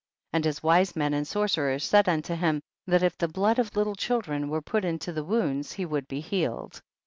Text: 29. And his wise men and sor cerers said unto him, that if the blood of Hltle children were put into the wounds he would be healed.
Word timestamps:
29. 0.31 0.39
And 0.39 0.45
his 0.45 0.63
wise 0.63 0.95
men 0.95 1.13
and 1.13 1.27
sor 1.27 1.45
cerers 1.47 1.83
said 1.83 2.09
unto 2.09 2.33
him, 2.33 2.59
that 2.87 3.03
if 3.03 3.15
the 3.19 3.27
blood 3.27 3.59
of 3.59 3.69
Hltle 3.69 3.95
children 3.95 4.49
were 4.49 4.59
put 4.59 4.83
into 4.83 5.13
the 5.13 5.23
wounds 5.23 5.73
he 5.73 5.85
would 5.85 6.07
be 6.07 6.21
healed. 6.21 6.81